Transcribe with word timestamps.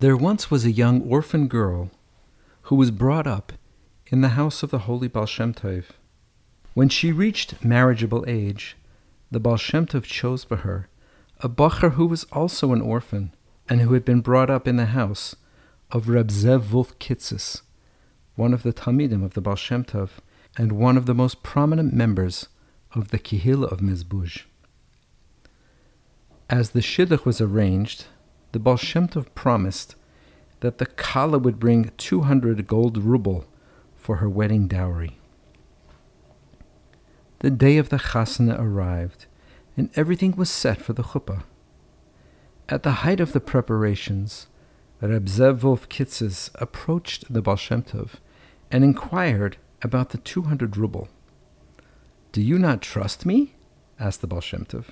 There 0.00 0.16
once 0.16 0.48
was 0.48 0.64
a 0.64 0.70
young 0.70 1.02
orphan 1.02 1.48
girl 1.48 1.90
who 2.62 2.76
was 2.76 2.92
brought 2.92 3.26
up 3.26 3.52
in 4.06 4.20
the 4.20 4.36
house 4.40 4.62
of 4.62 4.70
the 4.70 4.80
holy 4.80 5.08
Baal 5.08 5.26
Shem 5.26 5.52
Tov. 5.52 5.86
When 6.74 6.88
she 6.88 7.10
reached 7.10 7.64
marriageable 7.64 8.24
age, 8.28 8.76
the 9.32 9.40
Baal 9.40 9.56
Shem 9.56 9.86
Tov 9.86 10.04
chose 10.04 10.44
for 10.44 10.58
her 10.58 10.88
a 11.40 11.48
bacher 11.48 11.94
who 11.94 12.06
was 12.06 12.22
also 12.30 12.72
an 12.72 12.80
orphan 12.80 13.34
and 13.68 13.80
who 13.80 13.94
had 13.94 14.04
been 14.04 14.20
brought 14.20 14.50
up 14.50 14.68
in 14.68 14.76
the 14.76 14.86
house 14.86 15.34
of 15.90 16.08
Reb 16.08 16.28
Zev 16.28 16.70
Wolf 16.70 16.96
Kitzes, 17.00 17.62
one 18.36 18.54
of 18.54 18.62
the 18.62 18.72
Talmidim 18.72 19.24
of 19.24 19.34
the 19.34 19.40
Baal 19.40 19.56
Shem 19.56 19.84
Tov 19.84 20.10
and 20.56 20.72
one 20.72 20.96
of 20.96 21.06
the 21.06 21.14
most 21.14 21.42
prominent 21.42 21.92
members 21.92 22.46
of 22.94 23.08
the 23.08 23.18
Kehillah 23.18 23.72
of 23.72 23.80
Mezbuj. 23.80 24.44
As 26.48 26.70
the 26.70 26.80
shidduch 26.80 27.24
was 27.24 27.40
arranged, 27.40 28.04
the 28.52 28.58
Baal 28.58 28.76
Shem 28.76 29.08
Tov 29.08 29.26
promised 29.34 29.94
that 30.60 30.78
the 30.78 30.86
Kala 30.86 31.38
would 31.38 31.58
bring 31.58 31.90
200 31.96 32.66
gold 32.66 32.98
ruble 32.98 33.46
for 33.94 34.16
her 34.16 34.28
wedding 34.28 34.66
dowry. 34.66 35.18
The 37.40 37.50
day 37.50 37.78
of 37.78 37.90
the 37.90 37.98
chasana 37.98 38.58
arrived, 38.58 39.26
and 39.76 39.90
everything 39.94 40.34
was 40.34 40.50
set 40.50 40.80
for 40.80 40.92
the 40.92 41.04
chuppah. 41.04 41.44
At 42.68 42.82
the 42.82 43.04
height 43.04 43.20
of 43.20 43.32
the 43.32 43.40
preparations, 43.40 44.48
Reb 45.00 45.26
Zev 45.26 45.62
Wolf 45.62 45.88
Kitzes 45.88 46.50
approached 46.56 47.32
the 47.32 47.40
Baal 47.40 47.56
Shem 47.56 47.82
Tov 47.82 48.14
and 48.72 48.82
inquired 48.82 49.56
about 49.82 50.10
the 50.10 50.18
200 50.18 50.76
ruble. 50.76 51.08
Do 52.32 52.42
you 52.42 52.58
not 52.58 52.82
trust 52.82 53.24
me? 53.24 53.54
asked 54.00 54.20
the 54.20 54.26
Baal 54.26 54.40
Shem 54.40 54.64
Tov. 54.64 54.86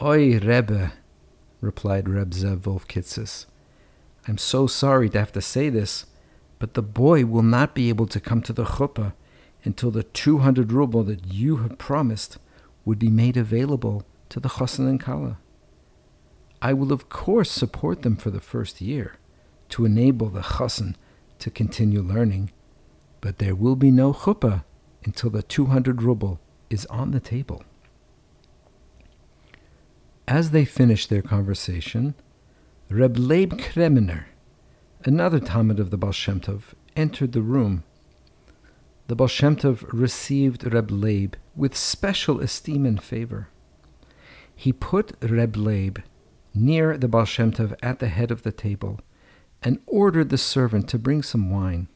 Oi, 0.00 0.38
Rebbe, 0.38 0.92
replied 1.62 2.08
Reb 2.08 2.32
Zev 2.32 2.66
Wolf 2.66 2.86
Kitzes. 2.86 3.46
I'm 4.28 4.36
so 4.36 4.66
sorry 4.66 5.08
to 5.10 5.18
have 5.18 5.32
to 5.32 5.40
say 5.40 5.70
this, 5.70 6.06
but 6.58 6.74
the 6.74 6.82
boy 6.82 7.24
will 7.24 7.42
not 7.42 7.74
be 7.74 7.88
able 7.88 8.06
to 8.08 8.20
come 8.20 8.42
to 8.42 8.52
the 8.52 8.64
chuppah 8.64 9.14
until 9.64 9.90
the 9.90 10.02
200 10.02 10.72
ruble 10.72 11.04
that 11.04 11.26
you 11.26 11.58
have 11.58 11.78
promised 11.78 12.38
would 12.84 12.98
be 12.98 13.08
made 13.08 13.36
available 13.36 14.04
to 14.28 14.40
the 14.40 14.48
chassan 14.48 14.88
and 14.88 15.00
kala. 15.00 15.38
I 16.60 16.72
will 16.72 16.92
of 16.92 17.08
course 17.08 17.50
support 17.50 18.02
them 18.02 18.16
for 18.16 18.30
the 18.30 18.40
first 18.40 18.80
year 18.80 19.16
to 19.70 19.84
enable 19.84 20.28
the 20.28 20.40
chassan 20.40 20.96
to 21.38 21.50
continue 21.50 22.02
learning, 22.02 22.50
but 23.20 23.38
there 23.38 23.54
will 23.54 23.76
be 23.76 23.90
no 23.90 24.12
chuppah 24.12 24.64
until 25.04 25.30
the 25.30 25.42
200 25.42 26.02
ruble 26.02 26.40
is 26.70 26.86
on 26.86 27.12
the 27.12 27.20
table. 27.20 27.64
As 30.28 30.50
they 30.50 30.64
finished 30.64 31.10
their 31.10 31.22
conversation, 31.22 32.14
Reb 32.88 33.16
Leib 33.16 33.54
Kreminer, 33.58 34.26
another 35.04 35.40
Talmid 35.40 35.80
of 35.80 35.90
the 35.90 35.98
Baal 35.98 36.12
Shem 36.12 36.40
Tov, 36.40 36.74
entered 36.94 37.32
the 37.32 37.42
room. 37.42 37.82
The 39.08 39.16
Baal 39.16 39.26
Shem 39.26 39.56
Tov 39.56 39.84
received 39.92 40.72
Reb 40.72 40.90
Leib 40.90 41.34
with 41.56 41.76
special 41.76 42.40
esteem 42.40 42.86
and 42.86 43.02
favor. 43.02 43.48
He 44.54 44.72
put 44.72 45.12
Reb 45.20 45.56
Leib 45.56 45.98
near 46.54 46.96
the 46.96 47.08
Baal 47.08 47.24
Shem 47.24 47.52
Tov 47.52 47.74
at 47.82 47.98
the 47.98 48.08
head 48.08 48.30
of 48.30 48.42
the 48.42 48.52
table 48.52 49.00
and 49.60 49.80
ordered 49.86 50.28
the 50.28 50.38
servant 50.38 50.88
to 50.90 50.98
bring 50.98 51.22
some 51.22 51.50
wine. 51.50 51.88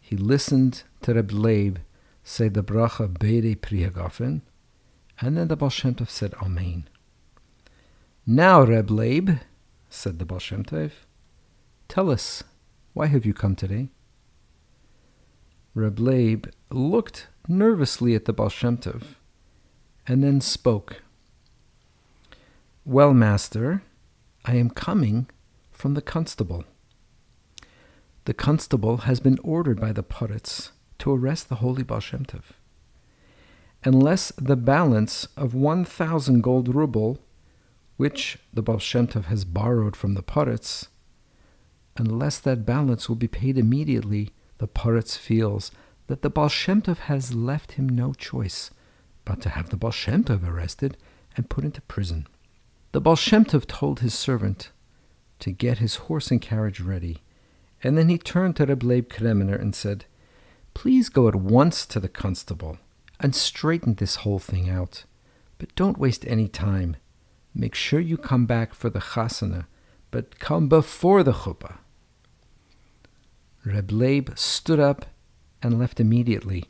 He 0.00 0.16
listened 0.16 0.84
to 1.02 1.14
Reb 1.14 1.32
Leib 1.32 1.78
say 2.22 2.48
the 2.48 2.62
bracha 2.62 3.08
Borei 3.08 3.60
Pri 3.60 3.88
Hagafen, 3.88 4.42
and 5.20 5.36
then 5.36 5.48
the 5.48 5.56
Baal 5.56 5.70
Shem 5.70 5.94
Tov 5.94 6.08
said 6.08 6.34
Amen. 6.42 6.88
Now, 8.26 8.62
Reb 8.62 8.90
Leib, 8.90 9.30
said 9.88 10.18
the 10.18 10.24
Baal 10.24 10.38
Shem 10.38 10.64
Tov, 10.64 10.92
tell 11.88 12.10
us, 12.10 12.42
why 12.92 13.06
have 13.06 13.24
you 13.24 13.32
come 13.32 13.54
today? 13.54 13.88
Reb 15.74 15.98
Leib 15.98 16.48
looked 16.70 17.28
nervously 17.48 18.14
at 18.14 18.24
the 18.24 18.32
Baal 18.32 18.48
Shem 18.48 18.78
Tov, 18.78 19.16
and 20.06 20.22
then 20.22 20.40
spoke. 20.40 21.02
Well, 22.84 23.14
master, 23.14 23.82
I 24.44 24.56
am 24.56 24.70
coming 24.70 25.28
from 25.72 25.94
the 25.94 26.02
constable. 26.02 26.64
The 28.24 28.34
constable 28.34 28.98
has 28.98 29.20
been 29.20 29.38
ordered 29.42 29.80
by 29.80 29.92
the 29.92 30.02
Poritz 30.02 30.70
to 30.98 31.14
arrest 31.14 31.48
the 31.48 31.56
holy 31.56 31.82
Baal 31.82 32.00
Shem 32.00 32.24
Tov. 32.24 32.42
Unless 33.86 34.32
the 34.32 34.56
balance 34.56 35.28
of 35.36 35.54
1,000 35.54 36.40
gold 36.40 36.74
ruble, 36.74 37.20
which 37.96 38.36
the 38.52 38.60
Baal 38.60 38.80
has 38.80 39.44
borrowed 39.44 39.94
from 39.94 40.14
the 40.14 40.24
Poritz, 40.24 40.88
unless 41.96 42.40
that 42.40 42.66
balance 42.66 43.08
will 43.08 43.14
be 43.14 43.28
paid 43.28 43.56
immediately, 43.56 44.30
the 44.58 44.66
Poritz 44.66 45.16
feels 45.16 45.70
that 46.08 46.22
the 46.22 46.28
Baal 46.28 46.48
has 46.48 47.32
left 47.32 47.72
him 47.72 47.88
no 47.88 48.12
choice 48.12 48.72
but 49.24 49.40
to 49.42 49.50
have 49.50 49.70
the 49.70 49.76
Baal 49.76 49.94
arrested 50.44 50.96
and 51.36 51.48
put 51.48 51.62
into 51.62 51.80
prison. 51.82 52.26
The 52.90 53.00
Baal 53.00 53.14
told 53.14 54.00
his 54.00 54.14
servant 54.14 54.72
to 55.38 55.52
get 55.52 55.78
his 55.78 55.94
horse 55.94 56.32
and 56.32 56.42
carriage 56.42 56.80
ready, 56.80 57.18
and 57.84 57.96
then 57.96 58.08
he 58.08 58.18
turned 58.18 58.56
to 58.56 58.66
Reb 58.66 58.82
Leib 58.82 59.08
Kreminer 59.08 59.54
and 59.54 59.76
said, 59.76 60.06
Please 60.74 61.08
go 61.08 61.28
at 61.28 61.36
once 61.36 61.86
to 61.86 62.00
the 62.00 62.08
constable 62.08 62.78
and 63.20 63.34
straighten 63.34 63.94
this 63.94 64.16
whole 64.16 64.38
thing 64.38 64.68
out. 64.68 65.04
But 65.58 65.74
don't 65.74 65.98
waste 65.98 66.26
any 66.26 66.48
time. 66.48 66.96
Make 67.54 67.74
sure 67.74 68.00
you 68.00 68.16
come 68.16 68.46
back 68.46 68.74
for 68.74 68.90
the 68.90 69.00
chasana, 69.00 69.66
but 70.10 70.38
come 70.38 70.68
before 70.68 71.22
the 71.22 71.32
chuppah. 71.32 71.78
Reb 73.64 73.90
Leib 73.90 74.38
stood 74.38 74.78
up 74.78 75.06
and 75.62 75.78
left 75.78 75.98
immediately, 75.98 76.64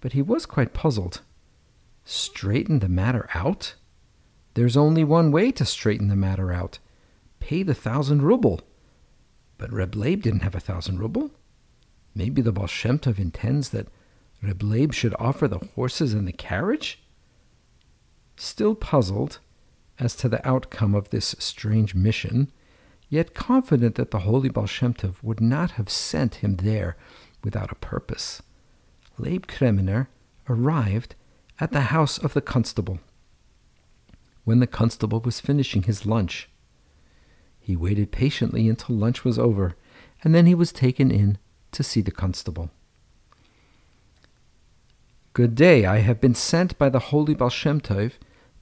but 0.00 0.12
he 0.12 0.22
was 0.22 0.46
quite 0.46 0.72
puzzled. 0.72 1.20
Straighten 2.04 2.78
the 2.78 2.88
matter 2.88 3.28
out? 3.34 3.74
There's 4.54 4.76
only 4.76 5.04
one 5.04 5.30
way 5.30 5.52
to 5.52 5.64
straighten 5.64 6.08
the 6.08 6.16
matter 6.16 6.52
out. 6.52 6.78
Pay 7.40 7.62
the 7.62 7.74
thousand 7.74 8.22
ruble. 8.22 8.60
But 9.58 9.72
Reb 9.72 9.94
Leib 9.94 10.22
didn't 10.22 10.42
have 10.42 10.54
a 10.54 10.60
thousand 10.60 10.98
ruble. 10.98 11.30
Maybe 12.14 12.40
the 12.42 12.52
Baal 12.52 12.66
Shem 12.66 12.98
Tov 12.98 13.18
intends 13.18 13.70
that 13.70 13.88
Reb 14.42 14.62
Leib 14.62 14.92
should 14.92 15.14
offer 15.18 15.46
the 15.46 15.58
horses 15.74 16.14
and 16.14 16.26
the 16.26 16.32
carriage? 16.32 17.00
Still 18.36 18.74
puzzled 18.74 19.38
as 19.98 20.16
to 20.16 20.28
the 20.28 20.46
outcome 20.48 20.94
of 20.94 21.10
this 21.10 21.36
strange 21.38 21.94
mission, 21.94 22.50
yet 23.08 23.34
confident 23.34 23.96
that 23.96 24.10
the 24.10 24.20
holy 24.20 24.48
Baal 24.48 24.68
would 25.22 25.40
not 25.40 25.72
have 25.72 25.90
sent 25.90 26.36
him 26.36 26.56
there 26.56 26.96
without 27.42 27.72
a 27.72 27.76
purpose, 27.76 28.42
Leib 29.18 29.46
Kreminer 29.46 30.08
arrived 30.48 31.14
at 31.58 31.72
the 31.72 31.82
house 31.82 32.16
of 32.18 32.32
the 32.32 32.40
constable. 32.40 32.98
When 34.44 34.60
the 34.60 34.66
constable 34.66 35.20
was 35.20 35.40
finishing 35.40 35.82
his 35.82 36.06
lunch, 36.06 36.48
he 37.58 37.76
waited 37.76 38.10
patiently 38.10 38.68
until 38.68 38.96
lunch 38.96 39.24
was 39.24 39.38
over, 39.38 39.76
and 40.24 40.34
then 40.34 40.46
he 40.46 40.54
was 40.54 40.72
taken 40.72 41.10
in 41.10 41.38
to 41.72 41.82
see 41.82 42.00
the 42.00 42.10
constable. 42.10 42.70
Good 45.32 45.54
day, 45.54 45.86
I 45.86 45.98
have 45.98 46.20
been 46.20 46.34
sent 46.34 46.76
by 46.76 46.88
the 46.88 46.98
holy 46.98 47.34
Baal 47.34 47.50
Shem 47.50 47.80
Tov 47.80 48.14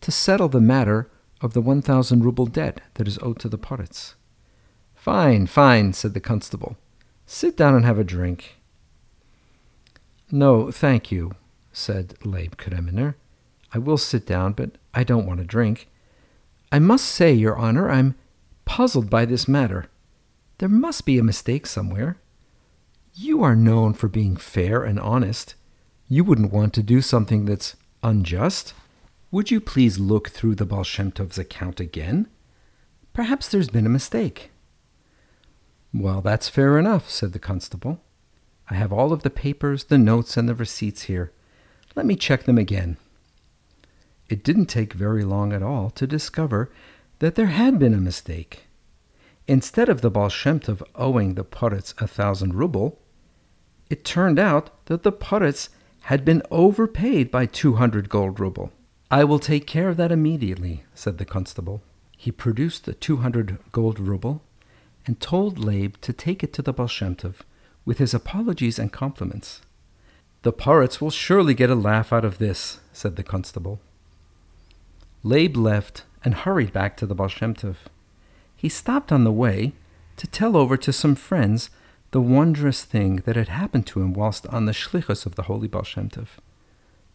to 0.02 0.12
settle 0.12 0.48
the 0.48 0.60
matter 0.60 1.10
of 1.40 1.54
the 1.54 1.62
1,000 1.62 2.22
ruble 2.22 2.44
debt 2.44 2.82
that 2.94 3.08
is 3.08 3.18
owed 3.22 3.38
to 3.38 3.48
the 3.48 3.56
Poritz. 3.56 4.14
Fine, 4.94 5.46
fine, 5.46 5.94
said 5.94 6.12
the 6.12 6.20
constable. 6.20 6.76
Sit 7.24 7.56
down 7.56 7.74
and 7.74 7.86
have 7.86 7.98
a 7.98 8.04
drink. 8.04 8.56
No, 10.30 10.70
thank 10.70 11.10
you, 11.10 11.32
said 11.72 12.14
Leib 12.22 12.56
Kreminer. 12.58 13.14
I 13.72 13.78
will 13.78 13.96
sit 13.96 14.26
down, 14.26 14.52
but 14.52 14.72
I 14.92 15.04
don't 15.04 15.26
want 15.26 15.40
a 15.40 15.44
drink. 15.44 15.88
I 16.70 16.80
must 16.80 17.06
say, 17.06 17.32
Your 17.32 17.56
Honor, 17.56 17.90
I'm 17.90 18.14
puzzled 18.66 19.08
by 19.08 19.24
this 19.24 19.48
matter. 19.48 19.86
There 20.58 20.68
must 20.68 21.06
be 21.06 21.18
a 21.18 21.24
mistake 21.24 21.66
somewhere. 21.66 22.18
You 23.14 23.42
are 23.42 23.56
known 23.56 23.94
for 23.94 24.08
being 24.08 24.36
fair 24.36 24.84
and 24.84 25.00
honest. 25.00 25.54
You 26.10 26.24
wouldn't 26.24 26.52
want 26.52 26.72
to 26.74 26.82
do 26.82 27.02
something 27.02 27.44
that's 27.44 27.76
unjust. 28.02 28.72
Would 29.30 29.50
you 29.50 29.60
please 29.60 29.98
look 29.98 30.30
through 30.30 30.54
the 30.54 30.64
Baal 30.64 30.82
Shem 30.82 31.12
Tov's 31.12 31.36
account 31.38 31.80
again? 31.80 32.28
Perhaps 33.12 33.48
there's 33.48 33.68
been 33.68 33.84
a 33.84 33.90
mistake. 33.90 34.50
Well, 35.92 36.22
that's 36.22 36.48
fair 36.48 36.78
enough, 36.78 37.10
said 37.10 37.34
the 37.34 37.38
constable. 37.38 38.00
I 38.70 38.74
have 38.74 38.92
all 38.92 39.12
of 39.12 39.22
the 39.22 39.30
papers, 39.30 39.84
the 39.84 39.98
notes, 39.98 40.38
and 40.38 40.48
the 40.48 40.54
receipts 40.54 41.02
here. 41.02 41.30
Let 41.94 42.06
me 42.06 42.16
check 42.16 42.44
them 42.44 42.56
again. 42.56 42.96
It 44.30 44.42
didn't 44.42 44.66
take 44.66 44.94
very 44.94 45.24
long 45.24 45.52
at 45.52 45.62
all 45.62 45.90
to 45.90 46.06
discover 46.06 46.70
that 47.18 47.34
there 47.34 47.46
had 47.46 47.78
been 47.78 47.94
a 47.94 47.98
mistake. 47.98 48.64
Instead 49.46 49.90
of 49.90 50.00
the 50.00 50.10
Baal 50.10 50.28
Shem 50.30 50.60
Tov 50.60 50.82
owing 50.94 51.34
the 51.34 51.44
Poritz 51.44 51.94
a 52.00 52.06
thousand 52.06 52.54
ruble, 52.54 52.98
it 53.90 54.04
turned 54.04 54.38
out 54.38 54.70
that 54.86 55.02
the 55.02 55.12
Poritz 55.12 55.68
had 56.08 56.24
been 56.24 56.40
overpaid 56.50 57.30
by 57.30 57.44
200 57.44 58.08
gold 58.08 58.40
ruble. 58.40 58.72
I 59.10 59.24
will 59.24 59.38
take 59.38 59.66
care 59.66 59.90
of 59.90 59.98
that 59.98 60.10
immediately, 60.10 60.82
said 60.94 61.18
the 61.18 61.26
constable. 61.26 61.82
He 62.16 62.32
produced 62.32 62.86
the 62.86 62.94
200 62.94 63.58
gold 63.72 64.00
ruble 64.00 64.40
and 65.04 65.20
told 65.20 65.58
Leib 65.58 66.00
to 66.00 66.14
take 66.14 66.42
it 66.42 66.54
to 66.54 66.62
the 66.62 66.72
Baal 66.72 66.86
Shem 66.86 67.14
Tov 67.14 67.40
with 67.84 67.98
his 67.98 68.14
apologies 68.14 68.78
and 68.78 68.90
compliments. 68.90 69.60
The 70.44 70.52
Poritz 70.52 70.98
will 70.98 71.10
surely 71.10 71.52
get 71.52 71.68
a 71.68 71.74
laugh 71.74 72.10
out 72.10 72.24
of 72.24 72.38
this, 72.38 72.80
said 72.90 73.16
the 73.16 73.22
constable. 73.22 73.78
Leib 75.22 75.58
left 75.58 76.04
and 76.24 76.36
hurried 76.36 76.72
back 76.72 76.96
to 76.96 77.06
the 77.06 77.14
Baal 77.14 77.28
Shem 77.28 77.52
Tov. 77.52 77.76
He 78.56 78.70
stopped 78.70 79.12
on 79.12 79.24
the 79.24 79.30
way 79.30 79.74
to 80.16 80.26
tell 80.26 80.56
over 80.56 80.78
to 80.78 80.90
some 80.90 81.14
friends 81.14 81.68
the 82.10 82.20
wondrous 82.20 82.84
thing 82.84 83.16
that 83.26 83.36
had 83.36 83.48
happened 83.48 83.86
to 83.86 84.00
him 84.00 84.12
whilst 84.12 84.46
on 84.46 84.64
the 84.64 84.72
shlichus 84.72 85.26
of 85.26 85.34
the 85.34 85.42
holy 85.42 85.68
Baal 85.68 85.82
Shem 85.82 86.08
Tov. 86.08 86.28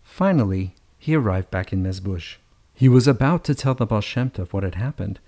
Finally, 0.02 0.76
he 1.00 1.16
arrived 1.16 1.50
back 1.50 1.74
in 1.74 1.84
Mezbush. 1.84 2.36
He 2.74 2.88
was 2.88 3.08
about 3.08 3.44
to 3.46 3.56
tell 3.56 3.74
the 3.74 3.86
Baal 3.86 4.02
Shem 4.02 4.30
Tov 4.30 4.54
what 4.54 4.64
had 4.64 4.76
happened, 4.76 5.20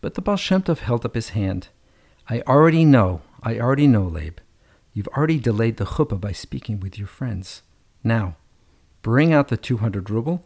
but 0.00 0.14
the 0.14 0.22
Baal 0.22 0.36
Shem 0.36 0.62
Tov 0.62 0.78
held 0.78 1.04
up 1.04 1.14
his 1.14 1.30
hand. 1.30 1.68
I 2.28 2.40
already 2.42 2.84
know, 2.84 3.20
I 3.42 3.58
already 3.58 3.86
know, 3.86 4.04
Leib. 4.04 4.38
You've 4.92 5.08
already 5.08 5.38
delayed 5.38 5.76
the 5.76 5.84
chuppah 5.84 6.20
by 6.20 6.32
speaking 6.32 6.80
with 6.80 6.98
your 6.98 7.06
friends. 7.06 7.62
Now, 8.02 8.36
bring 9.02 9.32
out 9.32 9.48
the 9.48 9.56
200 9.56 10.10
ruble, 10.10 10.44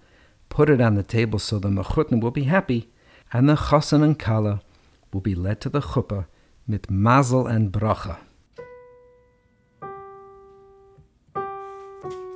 put 0.48 0.68
it 0.68 0.80
on 0.80 0.94
the 0.94 1.02
table 1.02 1.38
so 1.38 1.58
the 1.58 1.68
mechutnim 1.68 2.20
will 2.20 2.30
be 2.30 2.44
happy, 2.44 2.90
and 3.32 3.48
the 3.48 3.56
chassan 3.56 4.02
and 4.02 4.18
kala 4.18 4.60
will 5.12 5.20
be 5.20 5.34
led 5.34 5.60
to 5.62 5.68
the 5.68 5.80
chuppah 5.80 6.26
mit 6.66 6.90
mazel 6.90 7.46
and 7.46 7.72
bracha. 7.72 8.18
thank 12.04 12.14
you. 12.16 12.33